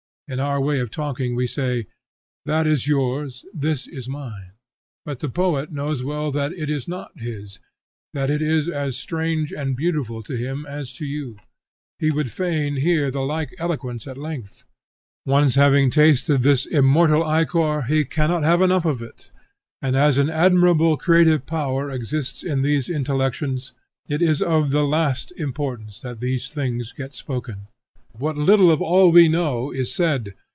In 0.33 0.39
our 0.39 0.61
way 0.61 0.79
of 0.79 0.89
talking 0.89 1.35
we 1.35 1.45
say 1.45 1.87
'That 2.45 2.65
is 2.65 2.87
yours, 2.87 3.43
this 3.53 3.85
is 3.85 4.07
mine;' 4.07 4.53
but 5.03 5.19
the 5.19 5.27
poet 5.27 5.73
knows 5.73 6.05
well 6.05 6.31
that 6.31 6.53
it 6.53 6.69
is 6.69 6.87
not 6.87 7.19
his; 7.19 7.59
that 8.13 8.29
it 8.29 8.41
is 8.41 8.69
as 8.69 8.95
strange 8.95 9.51
and 9.51 9.75
beautiful 9.75 10.23
to 10.23 10.37
him 10.37 10.65
as 10.65 10.93
to 10.93 11.05
you; 11.05 11.37
he 11.99 12.11
would 12.11 12.31
fain 12.31 12.77
hear 12.77 13.11
the 13.11 13.19
like 13.19 13.53
eloquence 13.57 14.07
at 14.07 14.17
length. 14.17 14.63
Once 15.25 15.55
having 15.55 15.89
tasted 15.89 16.43
this 16.43 16.65
immortal 16.65 17.25
ichor, 17.25 17.81
he 17.81 18.05
cannot 18.05 18.45
have 18.45 18.61
enough 18.61 18.85
of 18.85 19.01
it, 19.01 19.33
and 19.81 19.97
as 19.97 20.17
an 20.17 20.29
admirable 20.29 20.95
creative 20.95 21.45
power 21.45 21.89
exists 21.89 22.41
in 22.41 22.61
these 22.61 22.87
intellections, 22.89 23.73
it 24.07 24.21
is 24.21 24.41
of 24.41 24.71
the 24.71 24.85
last 24.87 25.33
importance 25.35 25.99
that 25.99 26.21
these 26.21 26.47
things 26.49 26.93
get 26.93 27.11
spoken. 27.13 27.67
What 28.13 28.35
a 28.35 28.43
little 28.43 28.71
of 28.71 28.81
all 28.81 29.09
we 29.09 29.29
know 29.29 29.71
is 29.71 29.91
said! 29.95 30.33